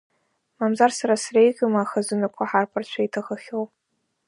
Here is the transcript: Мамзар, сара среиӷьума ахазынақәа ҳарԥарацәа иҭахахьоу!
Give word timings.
Мамзар, 0.57 0.91
сара 0.99 1.15
среиӷьума 1.23 1.81
ахазынақәа 1.83 2.43
ҳарԥарацәа 2.49 3.01
иҭахахьоу! 3.05 3.65